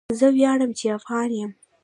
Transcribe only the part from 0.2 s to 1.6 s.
ویاړم چی افغان يم